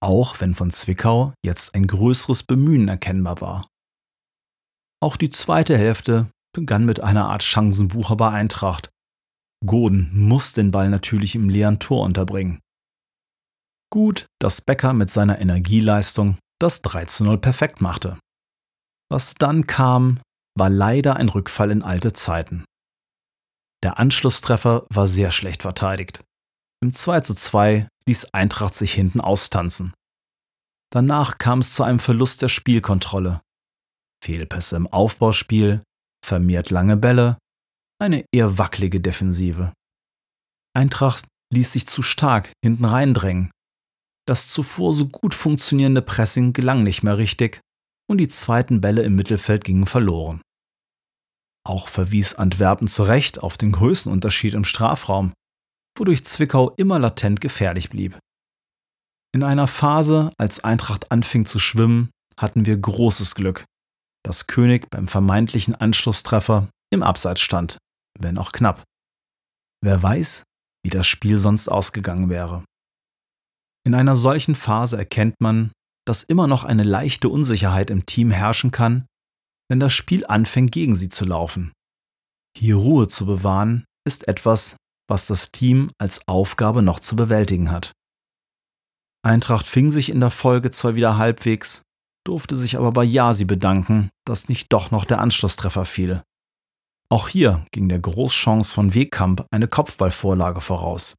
auch 0.01 0.39
wenn 0.39 0.55
von 0.55 0.72
Zwickau 0.72 1.34
jetzt 1.43 1.75
ein 1.75 1.88
größeres 1.88 2.43
Bemühen 2.43 2.88
erkennbar 2.88 3.41
war. 3.41 3.67
Auch 5.01 5.17
die 5.17 5.29
zweite 5.29 5.77
Hälfte 5.77 6.29
begann 6.55 6.86
mit 6.86 7.00
einer 7.00 7.27
Art 7.27 7.43
Chancenbucher 7.43 8.15
bei 8.15 8.29
Eintracht. 8.29 8.89
Goden 9.65 10.10
muss 10.13 10.53
den 10.53 10.72
Ball 10.72 10.89
natürlich 10.89 11.36
im 11.36 11.50
leeren 11.50 11.79
Tor 11.79 12.03
unterbringen. 12.03 12.60
Gut, 13.91 14.25
dass 14.39 14.62
Becker 14.62 14.93
mit 14.93 15.10
seiner 15.10 15.39
Energieleistung 15.39 16.38
das 16.65 16.81
3 16.81 17.05
zu 17.05 17.24
0 17.24 17.38
perfekt 17.38 17.79
machte. 17.79 18.19
Was 19.10 19.36
dann 19.36 19.67
kam, 19.67 20.19
war 20.57 20.69
leider 20.69 21.15
ein 21.15 21.29
Rückfall 21.29 21.69
in 21.69 21.84
alte 21.84 22.12
Zeiten. 22.13 22.65
Der 23.84 24.00
Anschlusstreffer 24.00 24.88
war 24.89 25.07
sehr 25.07 25.31
schlecht 25.31 25.62
verteidigt. 25.62 26.24
Im 26.81 26.91
2 26.91 27.22
zu 27.22 27.36
2 27.36 27.88
ließ 28.07 28.34
Eintracht 28.34 28.74
sich 28.74 28.93
hinten 28.93 29.22
austanzen. 29.22 29.93
Danach 30.91 31.38
kam 31.38 31.60
es 31.60 31.74
zu 31.74 31.84
einem 31.84 32.00
Verlust 32.00 32.41
der 32.41 32.50
Spielkontrolle. 32.50 33.41
Fehlpässe 34.24 34.75
im 34.75 34.88
Aufbauspiel, 34.88 35.84
vermehrt 36.25 36.72
lange 36.72 36.98
Bälle, 36.98 37.38
eine 38.01 38.25
eher 38.34 38.57
wackelige 38.57 39.01
Defensive. 39.01 39.72
Eintracht 40.75 41.25
ließ 41.53 41.74
sich 41.74 41.88
zu 41.88 42.01
stark 42.01 42.53
hinten 42.63 42.86
reindrängen. 42.86 43.51
Das 44.27 44.48
zuvor 44.48 44.94
so 44.94 45.08
gut 45.08 45.34
funktionierende 45.34 46.01
Pressing 46.01 46.53
gelang 46.53 46.84
nicht 46.84 47.03
mehr 47.03 47.17
richtig 47.17 47.62
und 48.10 48.17
die 48.17 48.27
zweiten 48.27 48.82
Bälle 48.82 49.03
im 49.03 49.15
Mittelfeld 49.15 49.63
gingen 49.63 49.86
verloren. 49.86 50.41
Auch 51.65 51.88
verwies 51.88 52.36
Antwerpen 52.36 52.88
zu 52.88 53.03
Recht 53.03 53.41
auf 53.41 53.58
den 53.58 53.72
Größenunterschied 53.72 54.53
im 54.53 54.65
Strafraum, 54.65 55.34
wodurch 55.98 56.25
Zwickau 56.25 56.72
immer 56.72 57.00
latent 57.00 57.41
gefährlich 57.41 57.89
blieb. 57.89 58.17
In 59.34 59.44
einer 59.44 59.67
Phase, 59.67 60.32
als 60.38 60.63
Eintracht 60.63 61.12
anfing 61.12 61.46
zu 61.46 61.60
schwimmen, 61.60 62.10
hatten 62.38 62.65
wir 62.65 62.77
großes 62.77 63.36
Glück, 63.36 63.65
dass 64.24 64.48
König 64.48 64.89
beim 64.89 65.08
vermeintlichen 65.08 65.75
Anschlusstreffer 65.75 66.70
im 66.91 67.03
Abseits 67.03 67.41
stand, 67.41 67.77
wenn 68.20 68.38
auch 68.38 68.51
knapp. 68.51 68.84
Wer 69.84 70.01
weiß, 70.01 70.44
wie 70.84 70.89
das 70.89 71.08
Spiel 71.08 71.38
sonst 71.38 71.67
ausgegangen 71.67 72.29
wäre. 72.29 72.63
In 73.86 73.94
einer 73.94 74.15
solchen 74.15 74.56
Phase 74.56 74.98
erkennt 74.98 75.39
man, 75.39 75.72
dass 76.08 76.24
immer 76.24 76.48
noch 76.48 76.63
eine 76.63 76.84
leichte 76.84 77.30
Unsicherheit 77.30 77.89
im 77.89 78.06
Team 78.06 78.32
herrschen 78.32 78.72
kann, 78.72 79.06
wenn 79.70 79.80
das 79.80 79.94
Spiel 79.94 80.25
anfängt 80.25 80.72
gegen 80.72 80.96
sie 80.96 81.10
zu 81.10 81.25
laufen. 81.25 81.72
Hier 82.58 82.77
Ruhe 82.77 83.08
zu 83.08 83.25
bewahren, 83.25 83.86
ist 84.08 84.27
etwas, 84.27 84.75
was 85.08 85.27
das 85.27 85.51
Team 85.51 85.92
als 86.00 86.27
Aufgabe 86.27 86.82
noch 86.82 87.00
zu 87.00 87.15
bewältigen 87.15 87.72
hat. 87.72 87.92
Eintracht 89.24 89.68
fing 89.68 89.89
sich 89.89 90.10
in 90.10 90.20
der 90.20 90.32
Folge 90.32 90.72
zwar 90.72 90.96
wieder 90.96 91.18
halbwegs, 91.18 91.82
durfte 92.25 92.58
sich 92.58 92.77
aber 92.77 92.92
bei 92.92 93.04
Jasi 93.04 93.46
bedanken, 93.46 94.10
dass 94.25 94.50
nicht 94.50 94.72
doch 94.72 94.92
noch 94.92 95.06
der 95.06 95.20
Anschlusstreffer 95.20 95.86
fiel. 95.86 96.24
Auch 97.10 97.30
hier 97.30 97.65
ging 97.72 97.89
der 97.89 98.00
Großchance 98.00 98.74
von 98.74 98.94
Wegkamp 98.94 99.46
eine 99.51 99.68
Kopfballvorlage 99.68 100.62
voraus. 100.62 101.15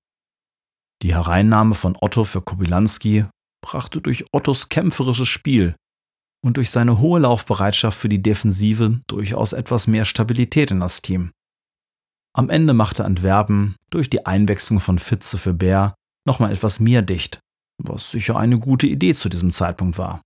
Die 1.02 1.14
Hereinnahme 1.14 1.74
von 1.74 1.96
Otto 2.00 2.24
für 2.24 2.42
Kobylanski 2.42 3.26
brachte 3.62 4.00
durch 4.00 4.24
Ottos 4.32 4.68
kämpferisches 4.68 5.28
Spiel 5.28 5.74
und 6.44 6.56
durch 6.56 6.70
seine 6.70 7.00
hohe 7.00 7.20
Laufbereitschaft 7.20 7.98
für 7.98 8.08
die 8.08 8.22
Defensive 8.22 9.00
durchaus 9.06 9.52
etwas 9.52 9.86
mehr 9.86 10.04
Stabilität 10.04 10.70
in 10.70 10.80
das 10.80 11.02
Team. 11.02 11.32
Am 12.34 12.50
Ende 12.50 12.74
machte 12.74 13.04
Antwerpen 13.04 13.76
durch 13.90 14.10
die 14.10 14.26
Einwechslung 14.26 14.78
von 14.78 14.98
Fitze 14.98 15.38
für 15.38 15.54
Bär 15.54 15.94
nochmal 16.26 16.52
etwas 16.52 16.80
mehr 16.80 17.02
dicht, 17.02 17.40
was 17.82 18.10
sicher 18.10 18.36
eine 18.36 18.58
gute 18.58 18.86
Idee 18.86 19.14
zu 19.14 19.28
diesem 19.28 19.50
Zeitpunkt 19.50 19.98
war. 19.98 20.22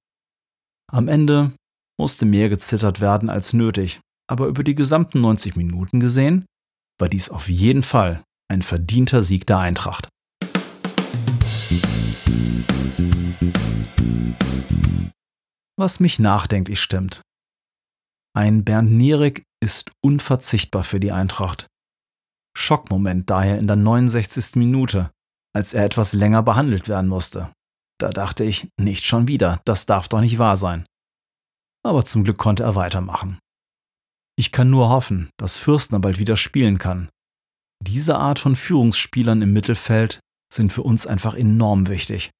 Am 0.90 1.08
Ende 1.08 1.52
musste 1.98 2.26
mehr 2.26 2.48
gezittert 2.48 3.00
werden 3.00 3.30
als 3.30 3.52
nötig, 3.52 4.00
aber 4.28 4.46
über 4.46 4.64
die 4.64 4.74
gesamten 4.74 5.20
90 5.20 5.56
Minuten 5.56 6.00
gesehen 6.00 6.44
war 6.98 7.08
dies 7.08 7.28
auf 7.28 7.48
jeden 7.48 7.82
Fall 7.82 8.22
ein 8.50 8.62
verdienter 8.62 9.22
Sieg 9.22 9.46
der 9.46 9.58
Eintracht. 9.58 10.08
Was 15.76 15.98
mich 15.98 16.18
nachdenklich 16.18 16.80
stimmt. 16.80 17.22
Ein 18.36 18.64
Bernd 18.64 18.92
Nierig 18.92 19.44
ist 19.62 19.90
unverzichtbar 20.02 20.84
für 20.84 21.00
die 21.00 21.10
Eintracht. 21.10 21.66
Schockmoment 22.56 23.30
daher 23.30 23.58
in 23.58 23.66
der 23.66 23.76
69. 23.76 24.56
Minute, 24.56 25.10
als 25.54 25.74
er 25.74 25.84
etwas 25.84 26.12
länger 26.12 26.42
behandelt 26.42 26.88
werden 26.88 27.08
musste. 27.08 27.52
Da 27.98 28.10
dachte 28.10 28.44
ich, 28.44 28.68
nicht 28.78 29.04
schon 29.04 29.28
wieder, 29.28 29.60
das 29.64 29.86
darf 29.86 30.08
doch 30.08 30.20
nicht 30.20 30.38
wahr 30.38 30.56
sein. 30.56 30.86
Aber 31.82 32.04
zum 32.04 32.24
Glück 32.24 32.38
konnte 32.38 32.62
er 32.62 32.74
weitermachen. 32.74 33.38
Ich 34.38 34.52
kann 34.52 34.70
nur 34.70 34.88
hoffen, 34.88 35.30
dass 35.38 35.58
Fürstner 35.58 35.98
bald 35.98 36.18
wieder 36.18 36.36
spielen 36.36 36.78
kann. 36.78 37.08
Diese 37.82 38.16
Art 38.16 38.38
von 38.38 38.56
Führungsspielern 38.56 39.42
im 39.42 39.52
Mittelfeld 39.52 40.20
sind 40.52 40.72
für 40.72 40.82
uns 40.82 41.06
einfach 41.06 41.34
enorm 41.34 41.88
wichtig. 41.88 42.30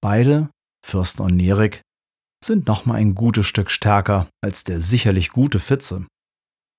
Beide, 0.00 0.50
Fürstner 0.84 1.26
und 1.26 1.36
Nerik, 1.36 1.82
sind 2.44 2.68
nochmal 2.68 2.96
ein 2.96 3.14
gutes 3.14 3.46
Stück 3.46 3.70
stärker 3.70 4.28
als 4.42 4.64
der 4.64 4.80
sicherlich 4.80 5.30
gute 5.30 5.58
Fitze. 5.58 6.06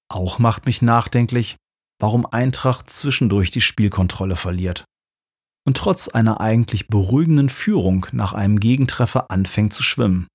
Auch 0.09 0.39
macht 0.39 0.65
mich 0.65 0.81
nachdenklich, 0.81 1.57
warum 1.99 2.25
Eintracht 2.25 2.89
zwischendurch 2.89 3.51
die 3.51 3.61
Spielkontrolle 3.61 4.37
verliert 4.37 4.85
und 5.69 5.77
trotz 5.77 6.07
einer 6.07 6.41
eigentlich 6.41 6.87
beruhigenden 6.87 7.49
Führung 7.49 8.07
nach 8.11 8.33
einem 8.33 8.59
Gegentreffer 8.59 9.29
anfängt 9.29 9.73
zu 9.73 9.83
schwimmen. 9.83 10.27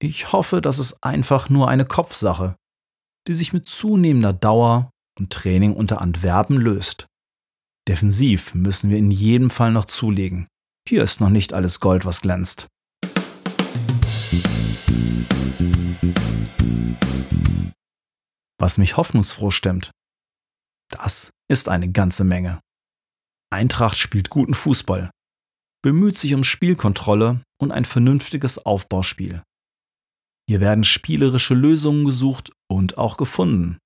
Ich 0.00 0.32
hoffe, 0.32 0.60
das 0.60 0.78
ist 0.78 1.02
einfach 1.02 1.48
nur 1.48 1.68
eine 1.68 1.84
Kopfsache, 1.84 2.54
die 3.26 3.34
sich 3.34 3.52
mit 3.52 3.66
zunehmender 3.66 4.32
Dauer 4.32 4.90
und 5.18 5.32
Training 5.32 5.72
unter 5.72 6.00
Antwerpen 6.00 6.58
löst. 6.58 7.06
Defensiv 7.88 8.54
müssen 8.54 8.90
wir 8.90 8.98
in 8.98 9.12
jedem 9.12 9.48
Fall 9.48 9.70
noch 9.70 9.84
zulegen. 9.84 10.48
Hier 10.88 11.04
ist 11.04 11.20
noch 11.20 11.30
nicht 11.30 11.52
alles 11.52 11.78
Gold, 11.78 12.04
was 12.04 12.20
glänzt. 12.20 12.66
Was 18.58 18.78
mich 18.78 18.96
hoffnungsfroh 18.96 19.50
stimmt, 19.50 19.92
das 20.88 21.30
ist 21.48 21.68
eine 21.68 21.90
ganze 21.90 22.24
Menge. 22.24 22.60
Eintracht 23.52 23.96
spielt 23.96 24.30
guten 24.30 24.54
Fußball, 24.54 25.10
bemüht 25.82 26.18
sich 26.18 26.34
um 26.34 26.42
Spielkontrolle 26.42 27.42
und 27.60 27.70
ein 27.70 27.84
vernünftiges 27.84 28.58
Aufbauspiel. 28.66 29.42
Hier 30.48 30.60
werden 30.60 30.82
spielerische 30.82 31.54
Lösungen 31.54 32.04
gesucht 32.04 32.50
und 32.68 32.98
auch 32.98 33.16
gefunden. 33.16 33.78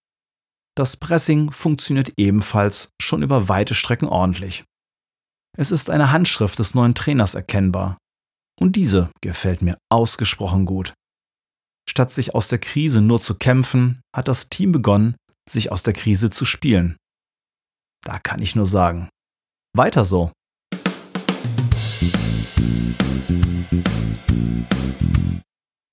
Das 0.81 0.97
Pressing 0.97 1.53
funktioniert 1.53 2.15
ebenfalls 2.17 2.89
schon 3.03 3.23
über 3.23 3.51
weite 3.51 3.75
Strecken 3.75 4.09
ordentlich. 4.09 4.65
Es 5.55 5.73
ist 5.73 5.91
eine 5.91 6.11
Handschrift 6.11 6.59
des 6.59 6.75
neuen 6.75 6.95
Trainers 6.95 7.35
erkennbar. 7.35 7.99
Und 8.59 8.77
diese 8.77 9.11
gefällt 9.21 9.61
mir 9.61 9.77
ausgesprochen 9.93 10.65
gut. 10.65 10.95
Statt 11.87 12.11
sich 12.11 12.35
aus 12.35 12.49
der 12.49 12.61
Krise 12.61 13.03
nur 13.03 13.21
zu 13.21 13.35
kämpfen, 13.35 14.01
hat 14.17 14.27
das 14.27 14.49
Team 14.49 14.73
begonnen, 14.73 15.17
sich 15.47 15.71
aus 15.71 15.83
der 15.83 15.93
Krise 15.93 16.31
zu 16.31 16.47
spielen. 16.47 16.97
Da 18.03 18.19
kann 18.19 18.41
ich 18.41 18.57
nur 18.57 18.65
sagen, 18.65 19.11
weiter 19.77 20.07
so. 20.07 20.33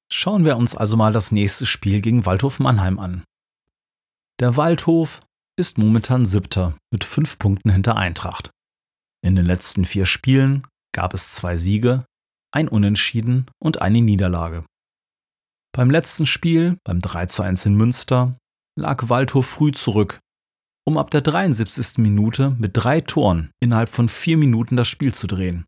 Schauen 0.09 0.45
wir 0.45 0.55
uns 0.55 0.77
also 0.77 0.95
mal 0.95 1.11
das 1.11 1.33
nächste 1.33 1.65
Spiel 1.65 1.99
gegen 1.99 2.25
Waldhof 2.25 2.61
Mannheim 2.61 2.99
an. 2.99 3.23
Der 4.39 4.55
Waldhof 4.55 5.21
ist 5.59 5.79
momentan 5.79 6.27
Siebter 6.27 6.77
mit 6.91 7.03
fünf 7.03 7.39
Punkten 7.39 7.71
hinter 7.71 7.95
Eintracht. 7.97 8.51
In 9.25 9.35
den 9.35 9.47
letzten 9.47 9.83
vier 9.83 10.05
Spielen 10.05 10.67
gab 10.93 11.15
es 11.15 11.33
zwei 11.33 11.57
Siege, 11.57 12.05
ein 12.53 12.67
Unentschieden 12.67 13.49
und 13.59 13.81
eine 13.81 13.99
Niederlage. 13.99 14.63
Beim 15.75 15.89
letzten 15.89 16.27
Spiel, 16.27 16.77
beim 16.83 17.01
3 17.01 17.25
zu 17.25 17.41
1 17.41 17.65
in 17.65 17.75
Münster, 17.75 18.37
lag 18.79 19.09
Waldhof 19.09 19.47
früh 19.47 19.71
zurück, 19.71 20.19
um 20.85 20.99
ab 20.99 21.09
der 21.09 21.21
73. 21.21 21.97
Minute 21.97 22.51
mit 22.59 22.71
drei 22.75 23.01
Toren 23.01 23.49
innerhalb 23.59 23.89
von 23.89 24.07
vier 24.07 24.37
Minuten 24.37 24.75
das 24.75 24.87
Spiel 24.87 25.15
zu 25.15 25.25
drehen. 25.25 25.65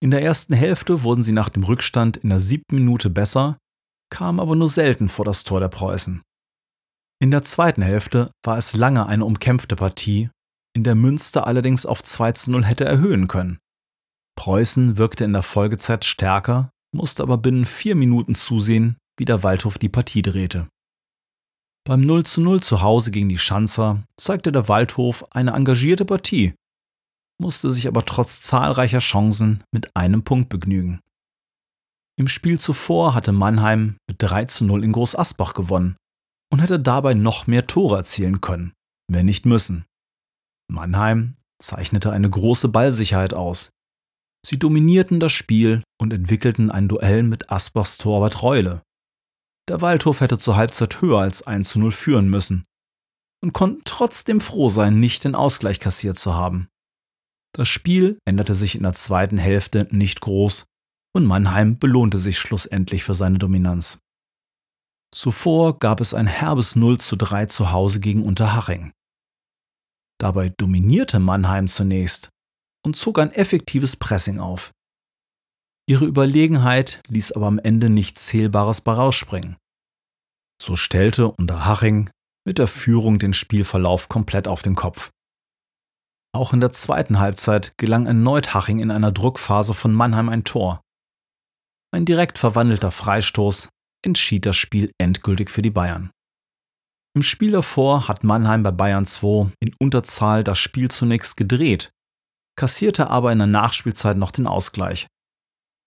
In 0.00 0.10
der 0.10 0.22
ersten 0.22 0.52
Hälfte 0.52 1.02
wurden 1.04 1.22
sie 1.22 1.32
nach 1.32 1.48
dem 1.48 1.64
Rückstand 1.64 2.18
in 2.18 2.28
der 2.28 2.38
siebten 2.38 2.76
Minute 2.76 3.08
besser, 3.08 3.56
kamen 4.10 4.40
aber 4.40 4.56
nur 4.56 4.68
selten 4.68 5.08
vor 5.08 5.24
das 5.24 5.42
Tor 5.42 5.60
der 5.60 5.68
Preußen. 5.68 6.22
In 7.20 7.32
der 7.32 7.42
zweiten 7.42 7.82
Hälfte 7.82 8.30
war 8.44 8.58
es 8.58 8.76
lange 8.76 9.06
eine 9.06 9.24
umkämpfte 9.24 9.74
Partie, 9.74 10.30
in 10.72 10.84
der 10.84 10.94
Münster 10.94 11.48
allerdings 11.48 11.84
auf 11.84 12.02
2 12.02 12.32
zu 12.32 12.50
0 12.52 12.64
hätte 12.64 12.84
erhöhen 12.84 13.26
können. 13.26 13.58
Preußen 14.36 14.98
wirkte 14.98 15.24
in 15.24 15.32
der 15.32 15.42
Folgezeit 15.42 16.04
stärker, 16.04 16.70
musste 16.94 17.24
aber 17.24 17.36
binnen 17.36 17.66
vier 17.66 17.96
Minuten 17.96 18.36
zusehen, 18.36 18.96
wie 19.18 19.24
der 19.24 19.42
Waldhof 19.42 19.78
die 19.78 19.88
Partie 19.88 20.22
drehte. 20.22 20.68
Beim 21.84 22.02
0 22.02 22.24
zu 22.24 22.40
0 22.40 22.60
zu 22.60 22.82
Hause 22.82 23.10
gegen 23.10 23.28
die 23.28 23.38
Schanzer 23.38 24.04
zeigte 24.16 24.52
der 24.52 24.68
Waldhof 24.68 25.32
eine 25.32 25.54
engagierte 25.54 26.04
Partie, 26.04 26.54
musste 27.40 27.72
sich 27.72 27.88
aber 27.88 28.04
trotz 28.04 28.42
zahlreicher 28.42 29.00
Chancen 29.00 29.64
mit 29.72 29.96
einem 29.96 30.22
Punkt 30.22 30.50
begnügen. 30.50 31.00
Im 32.16 32.28
Spiel 32.28 32.60
zuvor 32.60 33.14
hatte 33.14 33.32
Mannheim 33.32 33.96
mit 34.08 34.22
3 34.22 34.44
zu 34.44 34.64
0 34.64 34.84
in 34.84 34.92
Groß 34.92 35.16
Asbach 35.16 35.54
gewonnen 35.54 35.96
und 36.50 36.60
hätte 36.60 36.80
dabei 36.80 37.14
noch 37.14 37.46
mehr 37.46 37.66
Tore 37.66 37.96
erzielen 37.96 38.40
können, 38.40 38.72
wenn 39.10 39.26
nicht 39.26 39.46
müssen. 39.46 39.84
Mannheim 40.70 41.36
zeichnete 41.60 42.12
eine 42.12 42.28
große 42.28 42.68
Ballsicherheit 42.68 43.34
aus. 43.34 43.70
Sie 44.46 44.58
dominierten 44.58 45.20
das 45.20 45.32
Spiel 45.32 45.82
und 46.00 46.12
entwickelten 46.12 46.70
ein 46.70 46.88
Duell 46.88 47.22
mit 47.22 47.50
Asbachs 47.50 47.98
Torwart 47.98 48.42
Reule. 48.42 48.82
Der 49.68 49.82
Waldhof 49.82 50.20
hätte 50.20 50.38
zur 50.38 50.56
Halbzeit 50.56 51.02
höher 51.02 51.20
als 51.20 51.46
1 51.46 51.68
zu 51.68 51.78
0 51.78 51.92
führen 51.92 52.28
müssen 52.28 52.64
und 53.42 53.52
konnten 53.52 53.82
trotzdem 53.84 54.40
froh 54.40 54.68
sein, 54.68 55.00
nicht 55.00 55.24
den 55.24 55.34
Ausgleich 55.34 55.80
kassiert 55.80 56.18
zu 56.18 56.34
haben. 56.34 56.68
Das 57.54 57.68
Spiel 57.68 58.18
änderte 58.24 58.54
sich 58.54 58.74
in 58.74 58.82
der 58.82 58.94
zweiten 58.94 59.38
Hälfte 59.38 59.88
nicht 59.90 60.20
groß 60.20 60.66
und 61.14 61.24
Mannheim 61.24 61.78
belohnte 61.78 62.18
sich 62.18 62.38
schlussendlich 62.38 63.04
für 63.04 63.14
seine 63.14 63.38
Dominanz. 63.38 63.98
Zuvor 65.14 65.78
gab 65.78 66.00
es 66.00 66.12
ein 66.12 66.26
herbes 66.26 66.76
0 66.76 66.98
zu 66.98 67.16
3 67.16 67.46
zu 67.46 67.72
Hause 67.72 68.00
gegen 68.00 68.24
Unterhaching. 68.24 68.92
Dabei 70.20 70.50
dominierte 70.50 71.18
Mannheim 71.18 71.68
zunächst 71.68 72.28
und 72.84 72.96
zog 72.96 73.18
ein 73.18 73.32
effektives 73.32 73.96
Pressing 73.96 74.38
auf. 74.38 74.72
Ihre 75.88 76.04
Überlegenheit 76.04 77.00
ließ 77.08 77.32
aber 77.32 77.46
am 77.46 77.58
Ende 77.58 77.88
nichts 77.88 78.26
Zählbares 78.26 78.82
bei 78.82 78.92
rausspringen. 78.92 79.56
So 80.60 80.76
stellte 80.76 81.30
Unterhaching 81.30 82.10
mit 82.44 82.58
der 82.58 82.68
Führung 82.68 83.18
den 83.18 83.32
Spielverlauf 83.32 84.08
komplett 84.08 84.48
auf 84.48 84.60
den 84.60 84.74
Kopf. 84.74 85.10
Auch 86.34 86.52
in 86.52 86.60
der 86.60 86.72
zweiten 86.72 87.18
Halbzeit 87.18 87.72
gelang 87.78 88.06
erneut 88.06 88.52
Haching 88.52 88.80
in 88.80 88.90
einer 88.90 89.12
Druckphase 89.12 89.72
von 89.72 89.94
Mannheim 89.94 90.28
ein 90.28 90.44
Tor. 90.44 90.82
Ein 91.90 92.04
direkt 92.04 92.36
verwandelter 92.36 92.90
Freistoß 92.90 93.70
entschied 94.04 94.46
das 94.46 94.56
Spiel 94.56 94.90
endgültig 94.98 95.50
für 95.50 95.62
die 95.62 95.70
Bayern. 95.70 96.10
Im 97.16 97.22
Spiel 97.22 97.52
davor 97.52 98.06
hat 98.06 98.22
Mannheim 98.22 98.62
bei 98.62 98.70
Bayern 98.70 99.06
2 99.06 99.52
in 99.60 99.74
Unterzahl 99.80 100.44
das 100.44 100.58
Spiel 100.58 100.90
zunächst 100.90 101.36
gedreht, 101.36 101.90
kassierte 102.56 103.10
aber 103.10 103.32
in 103.32 103.38
der 103.38 103.46
Nachspielzeit 103.46 104.16
noch 104.16 104.30
den 104.30 104.46
Ausgleich. 104.46 105.06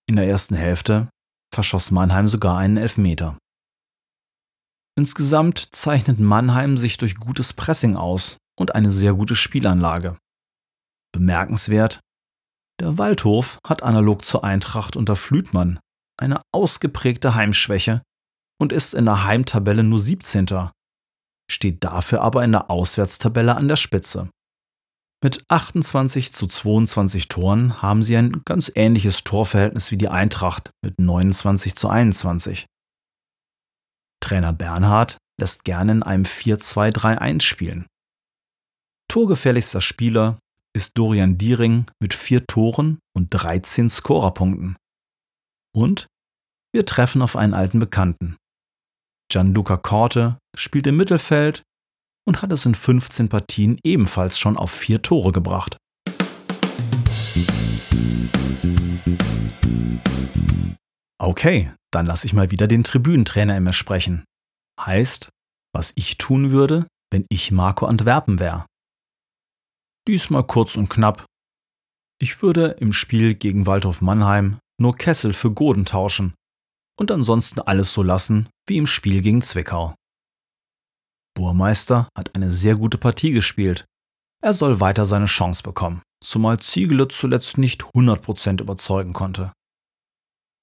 In 0.10 0.16
der 0.16 0.28
ersten 0.28 0.56
Hälfte 0.56 1.10
verschoss 1.54 1.92
Mannheim 1.92 2.28
sogar 2.28 2.58
einen 2.58 2.78
Elfmeter. 2.78 3.38
Insgesamt 4.98 5.74
zeichnet 5.74 6.20
Mannheim 6.20 6.78
sich 6.78 6.98
durch 6.98 7.16
gutes 7.16 7.54
Pressing 7.54 7.96
aus 7.96 8.38
und 8.60 8.76
eine 8.76 8.92
sehr 8.92 9.14
gute 9.14 9.36
Spielanlage. 9.36 10.18
Bemerkenswert, 11.14 12.02
der 12.80 12.98
Waldhof 12.98 13.60
hat 13.66 13.84
analog 13.84 14.26
zur 14.26 14.44
Eintracht 14.44 14.96
unter 14.96 15.16
Flütmann 15.16 15.80
eine 16.18 16.42
ausgeprägte 16.52 17.36
Heimschwäche 17.36 18.02
und 18.60 18.72
ist 18.74 18.94
in 18.94 19.06
der 19.06 19.24
Heimtabelle 19.26 19.84
nur 19.84 20.00
17. 20.00 20.70
steht 21.50 21.84
dafür 21.84 22.22
aber 22.22 22.44
in 22.44 22.52
der 22.52 22.70
Auswärtstabelle 22.70 23.56
an 23.56 23.68
der 23.68 23.76
Spitze. 23.76 24.30
Mit 25.24 25.46
28 25.50 26.34
zu 26.34 26.48
22 26.48 27.28
Toren 27.28 27.82
haben 27.82 28.02
sie 28.02 28.18
ein 28.18 28.42
ganz 28.44 28.72
ähnliches 28.74 29.24
Torverhältnis 29.24 29.92
wie 29.92 29.98
die 29.98 30.10
Eintracht 30.10 30.72
mit 30.84 31.00
29 31.00 31.76
zu 31.76 31.90
21. 31.90 32.66
Trainer 34.20 34.54
Bernhard 34.54 35.18
lässt 35.40 35.64
gerne 35.64 35.92
in 35.92 36.04
einem 36.04 36.24
4-2-3-1 36.24 37.42
spielen. 37.42 37.86
Torgefährlichster 39.08 39.82
Spieler 39.82 40.40
ist 40.74 40.98
Dorian 40.98 41.38
Diering 41.38 41.86
mit 42.00 42.14
vier 42.14 42.46
Toren 42.48 43.00
und 43.16 43.30
13 43.30 43.90
Scorerpunkten. 43.90 44.78
Und 45.74 46.08
wir 46.74 46.86
treffen 46.86 47.22
auf 47.22 47.36
einen 47.36 47.54
alten 47.54 47.80
Bekannten. 47.80 48.38
Gianluca 49.30 49.78
Corte 49.78 50.38
spielt 50.56 50.88
im 50.88 50.98
Mittelfeld 50.98 51.64
und 52.28 52.42
hat 52.42 52.52
es 52.52 52.66
in 52.66 52.76
15 52.76 53.30
Partien 53.30 53.80
ebenfalls 53.84 54.38
schon 54.38 54.58
auf 54.58 54.72
vier 54.72 55.02
Tore 55.02 55.32
gebracht. 55.32 55.78
Okay, 61.18 61.72
dann 61.92 62.06
lasse 62.06 62.26
ich 62.26 62.34
mal 62.34 62.52
wieder 62.52 62.68
den 62.68 62.84
Tribünentrainer 62.84 63.56
in 63.56 63.64
mir 63.64 63.74
sprechen. 63.74 64.26
Heißt, 64.80 65.30
was 65.74 65.94
ich 65.96 66.18
tun 66.18 66.52
würde, 66.52 66.88
wenn 67.12 67.26
ich 67.30 67.52
Marco 67.52 67.86
Antwerpen 67.86 68.40
wäre. 68.40 68.66
Diesmal 70.08 70.44
kurz 70.44 70.76
und 70.76 70.90
knapp. 70.90 71.26
Ich 72.20 72.42
würde 72.42 72.76
im 72.80 72.92
Spiel 72.92 73.36
gegen 73.36 73.66
Waldhof 73.66 74.02
Mannheim 74.02 74.60
nur 74.82 74.96
Kessel 74.96 75.34
für 75.34 75.52
Goden 75.52 75.86
tauschen 75.86 76.34
und 77.00 77.12
ansonsten 77.12 77.62
alles 77.62 77.94
so 77.94 78.04
lassen 78.04 78.50
wie 78.68 78.78
im 78.78 78.88
Spiel 78.88 79.22
gegen 79.22 79.42
Zwickau. 79.42 79.96
Burmeister 81.36 82.10
hat 82.18 82.36
eine 82.36 82.52
sehr 82.52 82.76
gute 82.76 82.98
Partie 82.98 83.32
gespielt. 83.32 83.86
Er 84.44 84.54
soll 84.54 84.80
weiter 84.80 85.06
seine 85.06 85.28
Chance 85.28 85.64
bekommen, 85.64 86.02
zumal 86.24 86.60
Ziegele 86.60 87.08
zuletzt 87.08 87.58
nicht 87.58 87.84
100% 87.96 88.62
überzeugen 88.62 89.14
konnte. 89.14 89.54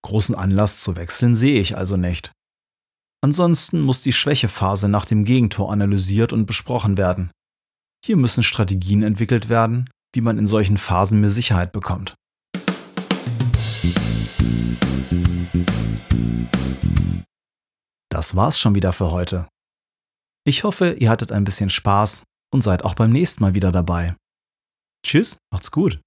Großen 0.04 0.34
Anlass 0.34 0.82
zu 0.82 0.96
wechseln 0.96 1.34
sehe 1.34 1.60
ich 1.60 1.76
also 1.76 1.96
nicht. 1.96 2.32
Ansonsten 3.20 3.80
muss 3.80 4.02
die 4.02 4.12
Schwächephase 4.12 4.88
nach 4.88 5.04
dem 5.04 5.24
Gegentor 5.24 5.72
analysiert 5.72 6.32
und 6.32 6.46
besprochen 6.46 6.96
werden. 6.96 7.30
Hier 8.04 8.16
müssen 8.16 8.42
Strategien 8.42 9.02
entwickelt 9.02 9.48
werden, 9.48 9.90
wie 10.14 10.20
man 10.20 10.38
in 10.38 10.46
solchen 10.46 10.76
Phasen 10.76 11.20
mehr 11.20 11.30
Sicherheit 11.30 11.72
bekommt. 11.72 12.14
Das 18.10 18.36
war's 18.36 18.58
schon 18.58 18.74
wieder 18.74 18.92
für 18.92 19.10
heute. 19.10 19.48
Ich 20.46 20.64
hoffe, 20.64 20.92
ihr 20.92 21.10
hattet 21.10 21.30
ein 21.30 21.44
bisschen 21.44 21.68
Spaß 21.68 22.24
und 22.52 22.62
seid 22.62 22.84
auch 22.84 22.94
beim 22.94 23.10
nächsten 23.12 23.42
Mal 23.42 23.54
wieder 23.54 23.70
dabei. 23.70 24.16
Tschüss, 25.04 25.38
macht's 25.52 25.70
gut. 25.70 26.00